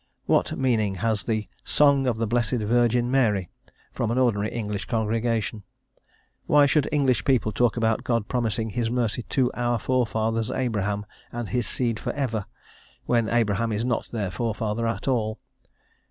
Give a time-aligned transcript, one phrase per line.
[0.25, 3.51] What meaning has the "song of the blessed Virgin Mary"
[3.91, 5.61] from an ordinary English congregation;
[6.47, 11.49] why should English people talk about God promising His mercy "to our forefathers, Abraham, and
[11.49, 12.47] his seed for ever,"
[13.05, 15.37] when Abraham is not their forefather at all?